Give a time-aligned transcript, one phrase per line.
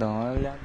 [0.00, 0.58] Dá uma olhada.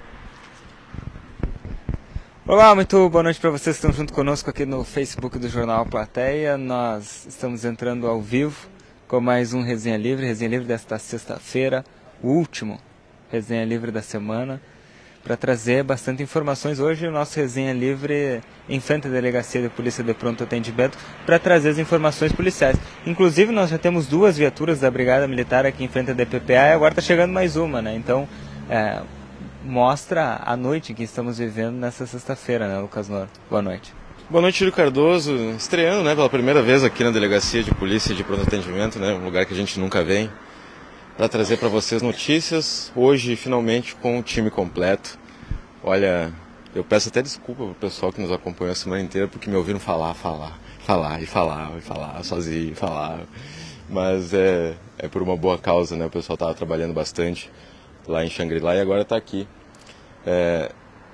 [2.48, 5.86] Olá, muito boa noite para vocês que estão junto conosco aqui no Facebook do Jornal
[5.86, 6.58] Plateia.
[6.58, 8.56] Nós estamos entrando ao vivo
[9.10, 11.84] com mais um Resenha Livre, Resenha Livre desta sexta-feira,
[12.24, 12.80] o último
[13.30, 14.62] Resenha Livre da semana,
[15.22, 16.80] para trazer bastante informações.
[16.80, 21.72] Hoje o nosso Resenha Livre enfrenta a Delegacia de Polícia de Pronto Atendimento para trazer
[21.72, 22.78] as informações policiais.
[23.06, 26.72] Inclusive nós já temos duas viaturas da Brigada Militar aqui em frente à DPPA e
[26.72, 27.98] agora está chegando mais uma, né?
[27.98, 28.26] Então,
[28.70, 29.02] é,
[29.66, 33.28] mostra a noite que estamos vivendo nessa sexta-feira, né, Lucas Noro?
[33.50, 33.92] Boa noite.
[34.30, 35.34] Boa noite, Júlio Cardoso.
[35.58, 39.26] Estreando, né, pela primeira vez aqui na Delegacia de Polícia de Pronto Atendimento, né, um
[39.26, 40.30] lugar que a gente nunca vem,
[41.18, 42.92] para trazer para vocês notícias.
[42.96, 45.18] Hoje, finalmente, com o time completo.
[45.84, 46.32] Olha,
[46.76, 49.80] eu peço até desculpa pro pessoal que nos acompanhou a semana inteira, porque me ouviram
[49.80, 53.22] falar, falar, falar e falar e falar, sozinho, falar.
[53.90, 56.06] Mas é, é por uma boa causa, né?
[56.06, 57.52] O pessoal estava trabalhando bastante
[58.08, 59.48] lá em Xangri-Lá e agora está aqui
[60.26, 60.72] é,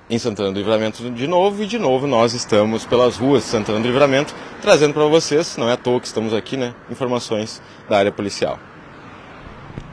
[0.08, 3.80] em Santana do Livramento de novo e de novo nós estamos pelas ruas de Santana
[3.80, 7.98] do Livramento trazendo para vocês, não é à toa que estamos aqui, né, informações da
[7.98, 8.58] área policial.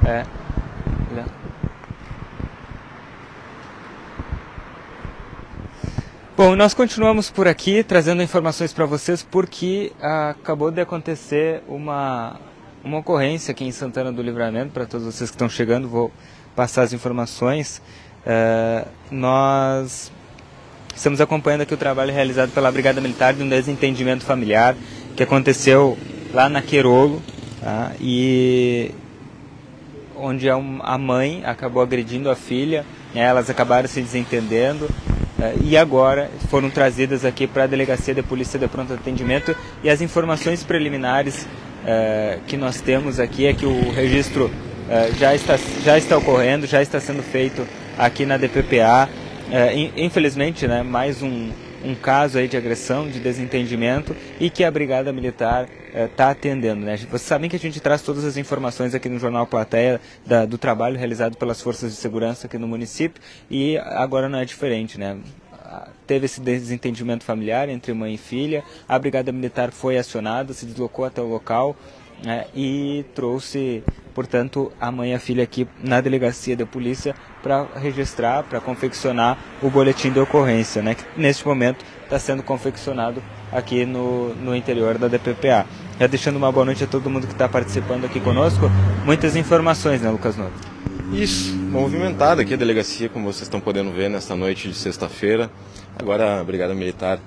[0.06, 0.24] É.
[6.40, 12.40] Bom, nós continuamos por aqui trazendo informações para vocês porque ah, acabou de acontecer uma,
[12.82, 16.10] uma ocorrência aqui em Santana do Livramento, para todos vocês que estão chegando, vou
[16.56, 17.82] passar as informações.
[18.26, 20.12] Uh, nós
[20.96, 24.76] estamos acompanhando aqui o trabalho realizado pela Brigada Militar de um desentendimento familiar
[25.16, 25.98] que aconteceu
[26.34, 27.22] lá na Querolo
[27.62, 27.94] tá?
[28.00, 28.92] e
[30.16, 33.22] onde a mãe acabou agredindo a filha, né?
[33.22, 38.60] elas acabaram se desentendendo uh, e agora foram trazidas aqui para a Delegacia de Polícia
[38.60, 43.92] de Pronto Atendimento e as informações preliminares uh, que nós temos aqui é que o
[43.92, 44.52] registro
[45.18, 49.10] já, está, já está ocorrendo, já está sendo feito aqui na DPPA.
[49.52, 51.52] Eh, infelizmente, né, mais um,
[51.84, 56.86] um caso aí de agressão, de desentendimento e que a Brigada Militar está uh, atendendo.
[56.86, 56.98] Né?
[56.98, 60.58] Vocês sabem que a gente traz todas as informações aqui no Jornal Plateia da, do
[60.58, 65.00] trabalho realizado pelas forças de segurança aqui no município e agora não é diferente.
[65.00, 65.18] Né?
[66.06, 71.06] Teve esse desentendimento familiar entre mãe e filha, a Brigada Militar foi acionada, se deslocou
[71.06, 71.76] até o local
[72.24, 77.66] né, e trouxe portanto, a mãe e a filha aqui na delegacia da polícia para
[77.76, 83.86] registrar, para confeccionar o boletim de ocorrência, né, que neste momento está sendo confeccionado aqui
[83.86, 85.66] no, no interior da DPPA.
[85.98, 88.70] Já deixando uma boa noite a todo mundo que está participando aqui conosco.
[89.06, 90.52] Muitas informações, né, Lucas Novo?
[91.14, 95.50] Isso, movimentada aqui a delegacia, como vocês estão podendo ver nesta noite de sexta-feira.
[95.98, 97.20] Agora a Brigada Militar,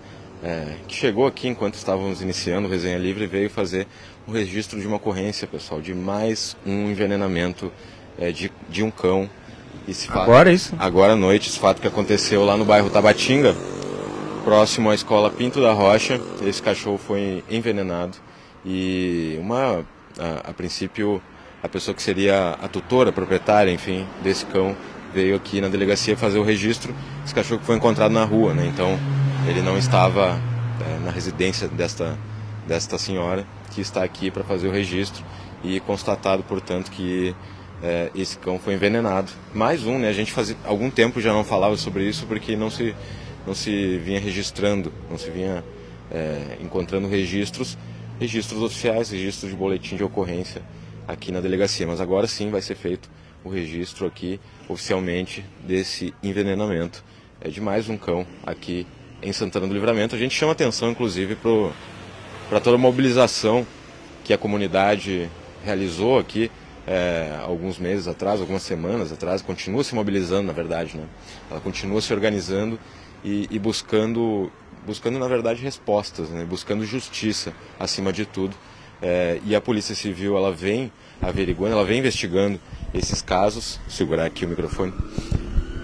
[0.43, 3.87] é, que chegou aqui enquanto estávamos iniciando o Resenha Livre, veio fazer
[4.27, 7.72] o registro de uma ocorrência, pessoal, de mais um envenenamento
[8.19, 9.28] é, de, de um cão.
[9.88, 10.75] Esse fato, agora isso?
[10.78, 13.55] Agora à noite, esse fato que aconteceu lá no bairro Tabatinga,
[14.44, 16.21] próximo à escola Pinto da Rocha.
[16.43, 18.16] Esse cachorro foi envenenado
[18.65, 19.84] e uma,
[20.19, 21.21] a, a princípio,
[21.62, 24.77] a pessoa que seria a tutora, a proprietária, enfim, desse cão,
[25.12, 26.94] veio aqui na delegacia fazer o registro.
[27.25, 28.66] Esse cachorro foi encontrado na rua, né?
[28.66, 28.99] Então
[29.49, 30.38] ele não estava
[30.81, 32.16] é, na residência desta,
[32.69, 35.25] desta senhora que está aqui para fazer o registro
[35.65, 37.34] e constatado, portanto, que
[37.83, 39.33] é, esse cão foi envenenado.
[39.55, 40.09] Mais um, né?
[40.09, 42.94] A gente fazia algum tempo já não falava sobre isso porque não se
[43.44, 45.65] não se vinha registrando, não se vinha
[46.11, 47.77] é, encontrando registros,
[48.21, 50.62] registros oficiais, registros de boletim de ocorrência
[51.09, 51.87] aqui na delegacia.
[51.87, 53.11] Mas agora sim vai ser feito
[53.43, 54.38] o registro aqui
[54.69, 57.03] oficialmente desse envenenamento
[57.44, 58.87] é de mais um cão aqui
[59.21, 60.15] em Santana do Livramento.
[60.15, 61.50] A gente chama atenção, inclusive, para
[62.53, 63.67] para toda a mobilização
[64.23, 65.31] que a comunidade
[65.65, 66.51] realizou aqui
[66.87, 71.05] é, alguns meses atrás, algumas semanas atrás, continua se mobilizando, na verdade, né?
[71.51, 72.79] Ela continua se organizando
[73.25, 74.53] e, e buscando,
[74.87, 76.45] buscando na verdade respostas, né?
[76.45, 78.55] Buscando justiça acima de tudo.
[79.01, 80.93] É, e a Polícia Civil ela vem
[81.23, 82.61] averiguando, ela vem investigando
[82.93, 83.81] esses casos.
[83.87, 84.93] Vou segurar aqui o microfone.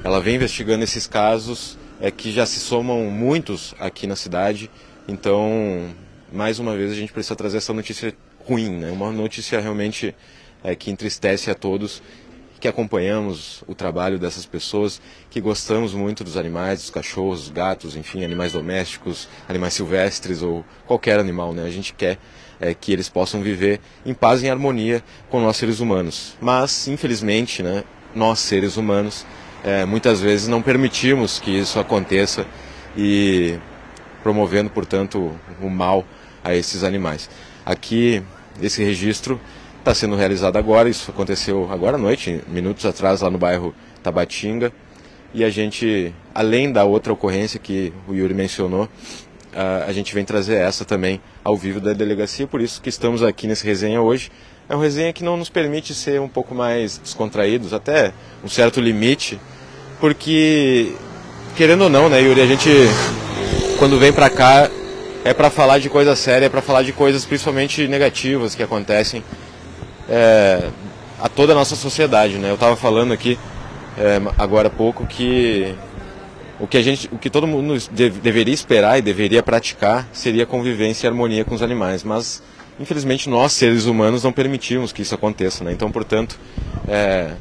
[0.04, 4.70] Ela vem investigando esses casos é que já se somam muitos aqui na cidade.
[5.08, 5.94] Então
[6.32, 8.14] mais uma vez a gente precisa trazer essa notícia
[8.44, 8.90] ruim, né?
[8.90, 10.14] uma notícia realmente
[10.62, 12.02] é, que entristece a todos
[12.58, 17.96] que acompanhamos o trabalho dessas pessoas, que gostamos muito dos animais, dos cachorros, dos gatos,
[17.96, 21.64] enfim, animais domésticos, animais silvestres ou qualquer animal, né?
[21.64, 22.18] A gente quer
[22.60, 26.36] é, que eles possam viver em paz e em harmonia com nós seres humanos.
[26.40, 27.84] Mas, infelizmente, né,
[28.14, 29.24] nós seres humanos,
[29.62, 32.44] é, muitas vezes não permitimos que isso aconteça
[32.96, 33.56] e
[34.22, 35.32] promovendo, portanto,
[35.62, 36.04] o mal
[36.42, 37.28] a esses animais.
[37.64, 38.22] Aqui,
[38.60, 39.40] esse registro
[39.78, 44.72] está sendo realizado agora, isso aconteceu agora à noite, minutos atrás, lá no bairro Tabatinga.
[45.34, 48.88] e a gente, além da outra ocorrência que o Yuri mencionou,
[49.86, 53.46] a gente vem trazer essa também ao vivo da delegacia, por isso que estamos aqui
[53.46, 54.30] nesse resenha hoje.
[54.68, 58.12] É um resenha que não nos permite ser um pouco mais descontraídos, até
[58.44, 59.40] um certo limite,
[59.98, 60.92] porque,
[61.56, 62.70] querendo ou não, né, Yuri, a gente,
[63.78, 64.70] quando vem pra cá,
[65.24, 69.22] é para falar de coisa séria, é para falar de coisas principalmente negativas que acontecem
[70.08, 70.68] é,
[71.20, 72.50] a toda a nossa sociedade, né?
[72.50, 73.38] Eu estava falando aqui
[73.96, 75.74] é, agora há pouco que
[76.60, 77.74] o que a gente, o que todo mundo
[78.22, 82.42] deveria esperar e deveria praticar seria convivência e harmonia com os animais, mas
[82.80, 85.72] infelizmente nós seres humanos não permitimos que isso aconteça, né?
[85.72, 86.38] Então, portanto,
[86.88, 87.32] é,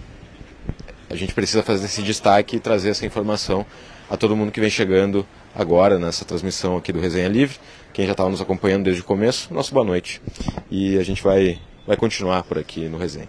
[1.10, 3.66] a gente precisa fazer esse destaque e trazer essa informação
[4.10, 5.26] a todo mundo que vem chegando
[5.58, 7.58] agora nessa transmissão aqui do Resenha Livre,
[7.92, 10.22] quem já estava nos acompanhando desde o começo, nosso boa noite.
[10.70, 13.28] E a gente vai, vai continuar por aqui no Resenha.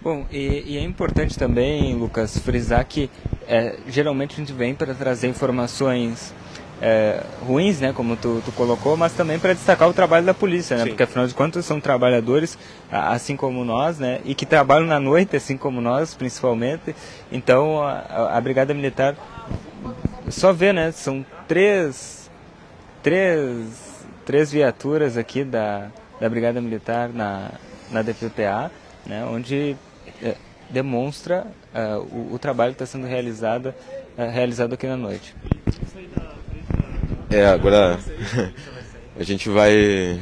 [0.00, 3.10] Bom, e, e, é importante também, Lucas, frisar que
[3.46, 6.32] é, geralmente a gente vem para trazer informações
[6.80, 10.78] é, ruins, né, como tu, tu colocou, mas também para destacar o trabalho da polícia,
[10.78, 10.88] né, Sim.
[10.88, 12.56] porque afinal de contas são trabalhadores
[12.90, 16.96] assim como nós, né, e que trabalham na noite, assim como nós, principalmente.
[17.30, 19.14] Então a, a Brigada Militar,
[20.30, 22.30] só vê, né, são três,
[23.02, 25.88] três, três viaturas aqui da,
[26.20, 27.52] da Brigada Militar na,
[27.90, 28.70] na DPPA,
[29.06, 29.76] né, onde
[30.22, 30.34] é,
[30.70, 33.74] demonstra uh, o, o, trabalho que está sendo realizado,
[34.16, 35.34] uh, realizado aqui na noite.
[37.30, 37.98] É, agora
[39.18, 40.20] a gente vai.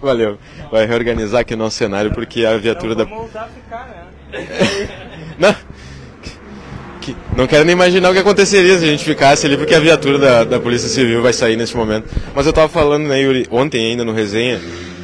[0.00, 0.38] Valeu.
[0.70, 3.04] Vai reorganizar aqui o nosso cenário porque a viatura da.
[3.04, 4.06] Ficar, né?
[5.38, 5.69] Não.
[7.00, 9.80] Que, não quero nem imaginar o que aconteceria se a gente ficasse ali, porque a
[9.80, 12.08] viatura da, da Polícia Civil vai sair nesse momento.
[12.34, 14.60] Mas eu estava falando, né, Yuri, ontem ainda no resenha,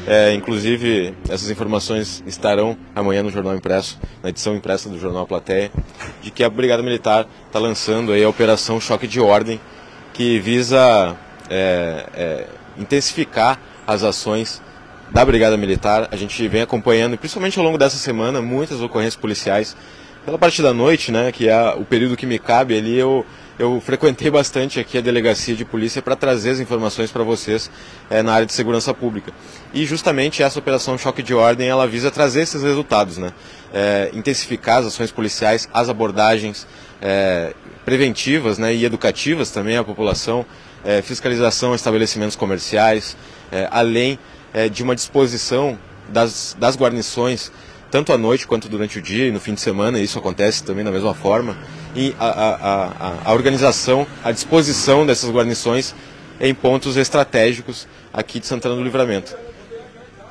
[0.06, 5.72] é, inclusive, essas informações estarão amanhã no Jornal Impresso, na edição impressa do Jornal Plateia,
[6.22, 9.60] de que a Brigada Militar está lançando aí a Operação Choque de Ordem,
[10.12, 11.16] que visa
[11.50, 12.46] é, é,
[12.78, 14.62] intensificar as ações
[15.10, 16.08] da Brigada Militar.
[16.12, 19.76] A gente vem acompanhando, principalmente ao longo dessa semana, muitas ocorrências policiais.
[20.26, 23.25] Pela parte da noite, né, que é o período que me cabe ali, eu
[23.58, 27.70] eu frequentei bastante aqui a delegacia de polícia para trazer as informações para vocês
[28.11, 29.32] é, na área de segurança pública.
[29.73, 33.32] E justamente essa operação Choque de Ordem, ela visa trazer esses resultados, né?
[33.73, 36.67] É, intensificar as ações policiais, as abordagens
[37.00, 40.44] é, preventivas né, e educativas também à população,
[41.02, 43.17] fiscalização a estabelecimentos comerciais,
[43.70, 44.19] além
[44.72, 47.50] de uma disposição das, das guarnições
[47.91, 50.85] tanto à noite quanto durante o dia e no fim de semana, isso acontece também
[50.85, 51.56] da mesma forma,
[51.94, 55.94] e a, a, a, a organização, a disposição dessas guarnições
[56.41, 59.37] em pontos estratégicos aqui de Santana do Livramento.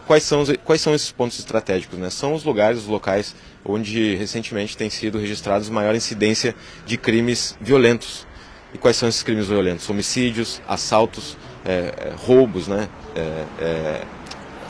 [0.06, 1.98] Quais são, os, quais são esses pontos estratégicos?
[1.98, 2.10] Né?
[2.12, 6.56] São os lugares, os locais onde recentemente tem sido registrados maior incidência
[6.86, 8.28] de crimes violentos.
[8.72, 9.90] E quais são esses crimes violentos?
[9.90, 11.36] Homicídios, assaltos,
[11.66, 12.88] é, roubos, né?
[13.16, 14.02] É, é,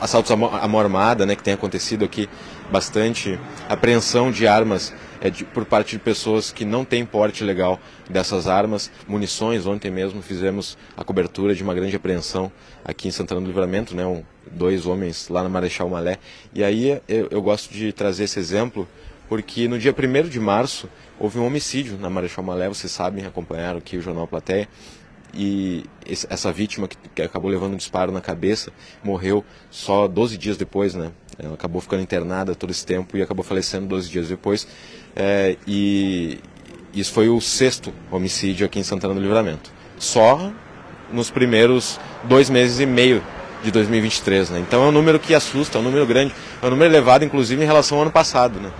[0.00, 2.28] assaltos à mão armada, né, que tem acontecido aqui
[2.70, 7.80] bastante, apreensão de armas é, de, por parte de pessoas que não têm porte legal
[8.08, 9.66] dessas armas, munições.
[9.66, 12.50] Ontem mesmo fizemos a cobertura de uma grande apreensão
[12.84, 16.18] aqui em Santana do Livramento, né, um, dois homens lá na Marechal Malé.
[16.54, 18.88] E aí eu, eu gosto de trazer esse exemplo
[19.28, 23.78] porque no dia 1 de março houve um homicídio na Marechal Malé, vocês sabem, acompanharam
[23.78, 24.68] aqui o Jornal Plateia,
[25.34, 25.84] e
[26.30, 31.12] essa vítima que, acabou levando um disparo na cabeça morreu só 12 dias depois, né?
[31.38, 34.66] Ela acabou ficando internada todo esse tempo e acabou falecendo 12 dias depois.
[35.14, 36.38] É, e
[36.94, 39.70] isso foi o sexto homicídio aqui em Santana do Livramento.
[39.98, 40.50] Só
[41.12, 43.22] nos primeiros dois meses e meio
[43.62, 44.60] de 2023, né?
[44.60, 47.62] Então é um número que assusta, é um número grande, é um número elevado, inclusive,
[47.62, 48.72] em relação ao ano passado, né?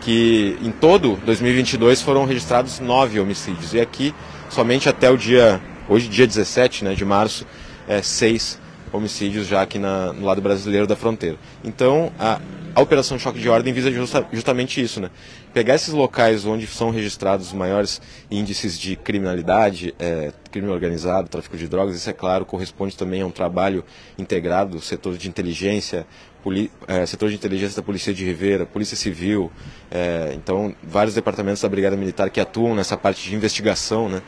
[0.00, 4.14] Que em todo 2022 foram registrados nove homicídios e aqui
[4.48, 7.46] somente até o dia Hoje, dia 17 né, de março,
[7.86, 8.58] é, seis
[8.92, 11.36] homicídios já aqui na, no lado brasileiro da fronteira.
[11.64, 12.40] Então, a,
[12.74, 15.10] a Operação Choque de Ordem visa justa, justamente isso, né?
[15.54, 18.00] Pegar esses locais onde são registrados os maiores
[18.30, 23.26] índices de criminalidade, é, crime organizado, tráfico de drogas, isso é claro, corresponde também a
[23.26, 23.82] um trabalho
[24.18, 26.06] integrado do setor de inteligência,
[26.44, 29.50] poli, é, setor de inteligência da Polícia de Rivera, Polícia Civil,
[29.90, 34.20] é, então vários departamentos da Brigada Militar que atuam nessa parte de investigação, né?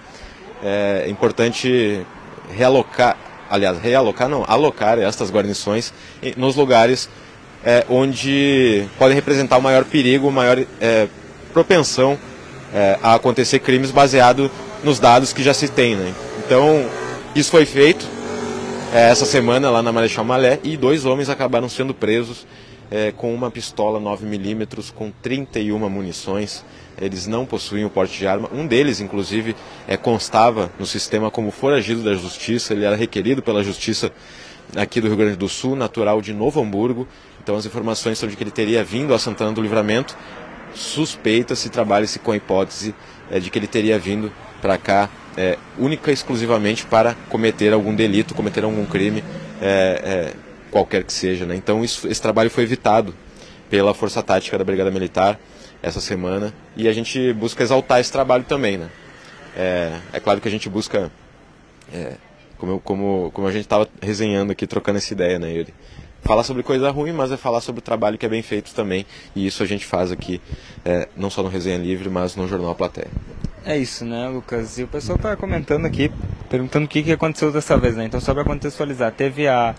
[0.63, 2.05] é importante
[2.51, 3.17] realocar,
[3.51, 5.93] aliás, realocar não, alocar estas guarnições
[6.37, 7.09] nos lugares
[7.65, 11.09] é, onde podem representar o maior perigo, maior é,
[11.53, 12.19] propensão
[12.73, 14.51] é, a acontecer crimes baseado
[14.85, 15.97] nos dados que já se tem.
[15.97, 16.13] Né?
[16.45, 16.87] Então,
[17.35, 18.07] isso foi feito
[18.93, 22.47] é, essa semana lá na Marechal Malé e dois homens acabaram sendo presos
[22.91, 26.65] é, com uma pistola 9mm com 31 munições.
[27.01, 28.49] Eles não possuem o porte de arma.
[28.53, 29.55] Um deles, inclusive,
[29.87, 32.73] é, constava no sistema como foragido da justiça.
[32.73, 34.13] Ele era requerido pela justiça
[34.77, 37.07] aqui do Rio Grande do Sul, natural de Novo Hamburgo.
[37.43, 40.17] Então as informações são de que ele teria vindo a Santana do Livramento.
[40.75, 42.95] Suspeita-se, trabalha-se com a hipótese
[43.31, 47.95] é, de que ele teria vindo para cá é, única e exclusivamente para cometer algum
[47.95, 49.23] delito, cometer algum crime,
[49.63, 51.47] é, é, qualquer que seja.
[51.47, 51.57] Né?
[51.57, 53.15] Então isso, esse trabalho foi evitado
[53.71, 55.39] pela Força Tática da Brigada Militar
[55.83, 58.79] essa semana e a gente busca exaltar esse trabalho também.
[58.79, 58.89] Né?
[59.57, 61.11] É, é claro que a gente busca,
[61.93, 62.15] é,
[62.57, 65.75] como, como, como a gente estava resenhando aqui, trocando essa ideia, né, Yuri?
[66.23, 69.07] falar sobre coisa ruim, mas é falar sobre o trabalho que é bem feito também.
[69.35, 70.41] E isso a gente faz aqui,
[70.85, 73.09] é, não só no Resenha Livre, mas no Jornal Platéia.
[73.65, 74.79] É isso, né, Lucas?
[74.79, 76.11] E o pessoal está comentando aqui,
[76.49, 78.05] perguntando o que, que aconteceu dessa vez, né?
[78.05, 79.75] Então, só para contextualizar, teve a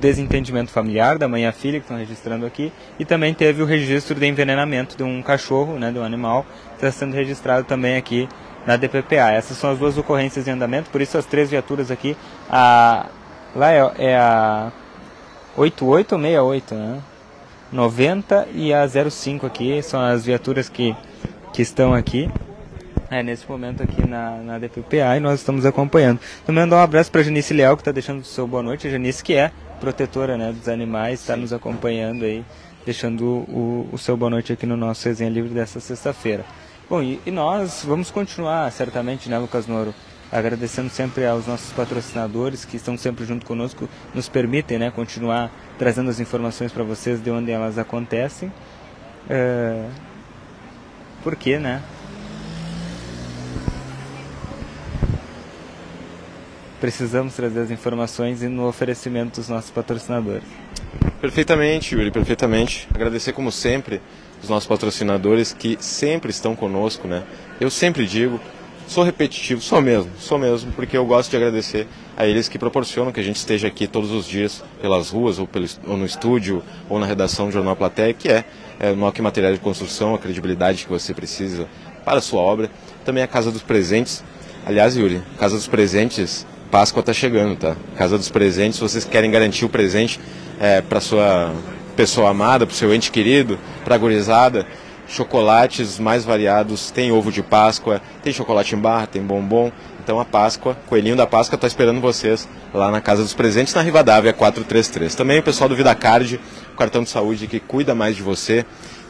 [0.00, 3.66] desentendimento familiar da mãe e a filha, que estão registrando aqui, e também teve o
[3.66, 7.96] registro de envenenamento de um cachorro, né, de um animal, que está sendo registrado também
[7.96, 8.28] aqui
[8.66, 9.30] na DPPA.
[9.32, 12.16] Essas são as duas ocorrências em andamento, por isso as três viaturas aqui,
[12.50, 13.06] a,
[13.54, 14.72] lá é, é a
[15.56, 17.00] 88 ou 68, né?
[17.70, 20.96] 90 e a 05 aqui são as viaturas que,
[21.52, 22.30] que estão aqui.
[23.10, 26.20] É, nesse momento aqui na, na DPPA e nós estamos acompanhando.
[26.44, 28.86] Também mandar um abraço para a Janice Leal, que está deixando o seu boa noite.
[28.86, 29.50] A Janice, que é
[29.80, 32.44] protetora né, dos animais, está nos acompanhando aí,
[32.84, 36.44] deixando o, o seu boa noite aqui no nosso resenha livre dessa sexta-feira.
[36.88, 39.94] Bom, e, e, nós vamos continuar, certamente, né, Lucas Noro?
[40.30, 46.10] agradecendo sempre aos nossos patrocinadores que estão sempre junto conosco, nos permitem né, continuar trazendo
[46.10, 48.52] as informações para vocês de onde elas acontecem.
[49.28, 49.86] É...
[51.22, 51.82] Por quê, né?
[56.80, 60.44] Precisamos trazer as informações e no oferecimento dos nossos patrocinadores.
[61.20, 62.88] Perfeitamente, Yuri, perfeitamente.
[62.94, 64.00] Agradecer como sempre
[64.42, 67.24] os nossos patrocinadores que sempre estão conosco, né?
[67.60, 68.40] Eu sempre digo,
[68.88, 73.12] Sou repetitivo, sou mesmo, sou mesmo, porque eu gosto de agradecer a eles que proporcionam
[73.12, 76.62] que a gente esteja aqui todos os dias pelas ruas, ou, pelo, ou no estúdio,
[76.88, 78.46] ou na redação do Jornal Platéia, que é,
[78.80, 81.68] é o que Material de Construção, a credibilidade que você precisa
[82.02, 82.70] para a sua obra.
[83.04, 84.24] Também a Casa dos Presentes.
[84.64, 87.76] Aliás, Yuri, Casa dos Presentes, Páscoa está chegando, tá?
[87.96, 90.20] Casa dos Presentes, se vocês querem garantir o presente
[90.60, 91.52] é, para sua
[91.96, 94.66] pessoa amada, para seu ente querido, para a gurizada,
[95.08, 99.72] chocolates mais variados, tem ovo de Páscoa, tem chocolate em barra, tem bombom.
[100.04, 103.80] Então a Páscoa, Coelhinho da Páscoa está esperando vocês lá na Casa dos Presentes, na
[103.80, 105.14] Rivadavia 433.
[105.14, 106.38] Também o pessoal do VidaCard,
[106.72, 108.64] o cartão de saúde que cuida mais de você.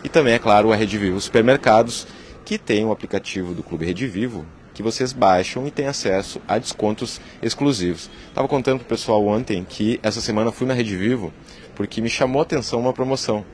[0.04, 2.06] E também, é claro, a Rede Vivo Supermercados,
[2.44, 4.46] que tem o aplicativo do Clube Rede Vivo,
[4.78, 8.08] que vocês baixam e têm acesso a descontos exclusivos.
[8.28, 11.32] Estava contando para o pessoal ontem que essa semana fui na Rede Vivo
[11.74, 13.44] porque me chamou a atenção uma promoção.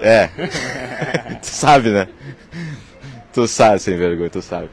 [0.00, 0.26] É.
[1.40, 2.08] tu sabe, né?
[3.32, 4.68] Tu sabe, sem vergonha, tu sabe.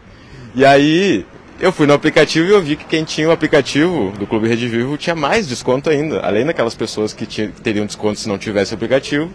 [0.56, 1.24] E aí,
[1.60, 4.68] eu fui no aplicativo e eu vi que quem tinha o aplicativo do Clube Rede
[4.68, 6.20] Vivo tinha mais desconto ainda.
[6.22, 9.32] Além daquelas pessoas que, tinha, que teriam desconto se não tivesse o aplicativo,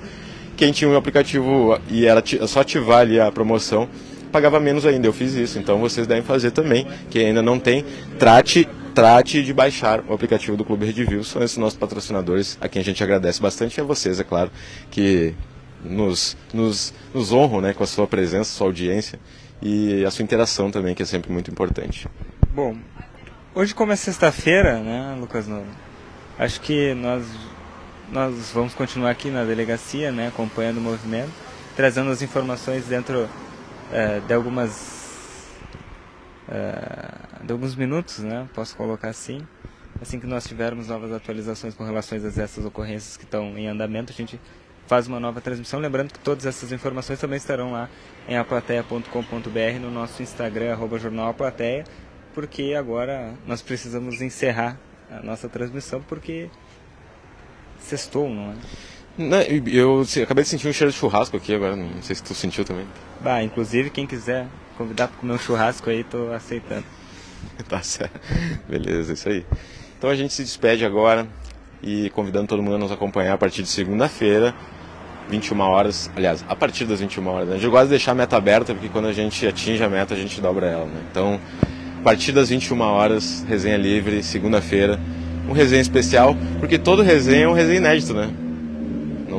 [0.57, 3.89] quem tinha o aplicativo e era só ativar ali a promoção,
[4.33, 5.07] pagava menos ainda.
[5.07, 6.87] Eu fiz isso, então vocês devem fazer também.
[7.11, 7.85] Quem ainda não tem,
[8.19, 11.25] trate trate de baixar o aplicativo do Clube Rede Vivo.
[11.25, 14.51] São esses nossos patrocinadores, a quem a gente agradece bastante, e a vocês, é claro,
[14.91, 15.35] que
[15.83, 19.19] nos, nos, nos honram né, com a sua presença, sua audiência
[19.61, 22.07] e a sua interação também, que é sempre muito importante.
[22.55, 22.77] Bom,
[23.55, 25.67] hoje como é sexta-feira, né, Lucas Novo?
[26.39, 27.25] Acho que nós,
[28.11, 31.33] nós vamos continuar aqui na delegacia, né, acompanhando o movimento,
[31.77, 33.29] trazendo as informações dentro
[33.93, 35.03] é, de algumas
[36.49, 39.47] é, de alguns minutos, né, posso colocar assim.
[40.01, 44.13] Assim que nós tivermos novas atualizações com relação a essas ocorrências que estão em andamento,
[44.13, 44.41] a gente
[44.87, 45.79] faz uma nova transmissão.
[45.79, 47.89] Lembrando que todas essas informações também estarão lá
[48.29, 51.85] em aplateia.com.br, no nosso Instagram, arroba Jornal Aplateia,
[52.35, 54.77] porque agora nós precisamos encerrar
[55.11, 56.51] a nossa transmissão, porque
[57.79, 58.55] sextou, não é?
[59.17, 62.35] Não, eu acabei de sentir um cheiro de churrasco aqui agora, não sei se tu
[62.35, 62.87] sentiu também.
[63.21, 66.85] Bah, inclusive quem quiser convidar para comer um churrasco aí, tô aceitando.
[67.69, 68.19] tá certo.
[68.69, 69.45] Beleza, isso aí.
[69.99, 71.27] Então a gente se despede agora
[71.83, 74.55] e convidando todo mundo a nos acompanhar a partir de segunda-feira,
[75.29, 77.49] 21 horas, aliás, a partir das 21 horas.
[77.49, 77.59] Né?
[77.61, 80.17] Eu gosto de deixar a meta aberta, porque quando a gente atinge a meta, a
[80.17, 80.87] gente dobra ela.
[80.87, 81.03] Né?
[81.11, 81.39] Então,
[82.01, 84.99] a partir das 21 horas, resenha livre, segunda-feira,
[85.49, 88.31] um resenha especial, porque todo resenha é um resenha inédito, né?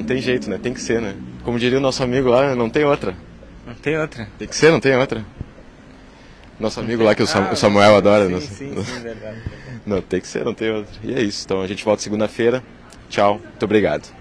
[0.04, 0.60] Não tem jeito, né?
[0.62, 1.16] Tem que ser, né?
[1.46, 3.16] Como diria o nosso amigo lá, não tem outra.
[3.66, 4.28] Não tem outra.
[4.38, 5.24] Tem que ser, não tem outra.
[6.60, 8.28] Nosso amigo lá que o Samuel adora.
[8.42, 9.42] Sim, sim, sim, verdade.
[9.86, 10.94] Não, tem que ser, não tem outra.
[11.02, 11.46] E é isso.
[11.46, 12.62] Então a gente volta segunda-feira.
[13.10, 14.14] Tchau, muito obrigado.